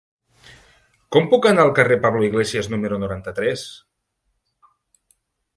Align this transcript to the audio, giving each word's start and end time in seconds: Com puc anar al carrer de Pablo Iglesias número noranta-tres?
Com 1.15 1.27
puc 1.33 1.45
anar 1.49 1.65
al 1.67 1.73
carrer 1.81 1.99
de 1.99 2.03
Pablo 2.07 2.25
Iglesias 2.29 2.71
número 2.75 3.01
noranta-tres? 3.05 3.69